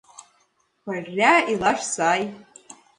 Пырля 0.83 1.33
илаш 1.51 1.81
сай. 1.95 2.21